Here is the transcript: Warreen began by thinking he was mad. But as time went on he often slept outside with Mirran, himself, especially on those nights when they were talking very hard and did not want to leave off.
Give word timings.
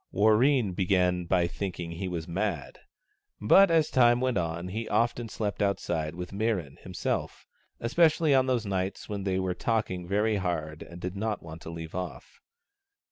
Warreen 0.11 0.73
began 0.73 1.25
by 1.25 1.45
thinking 1.45 1.91
he 1.91 2.07
was 2.07 2.27
mad. 2.27 2.79
But 3.39 3.69
as 3.69 3.91
time 3.91 4.19
went 4.19 4.35
on 4.39 4.69
he 4.69 4.89
often 4.89 5.29
slept 5.29 5.61
outside 5.61 6.15
with 6.15 6.31
Mirran, 6.33 6.79
himself, 6.79 7.45
especially 7.79 8.33
on 8.33 8.47
those 8.47 8.65
nights 8.65 9.07
when 9.07 9.25
they 9.25 9.37
were 9.37 9.53
talking 9.53 10.07
very 10.07 10.37
hard 10.37 10.81
and 10.81 10.99
did 10.99 11.15
not 11.15 11.43
want 11.43 11.61
to 11.61 11.69
leave 11.69 11.93
off. 11.93 12.41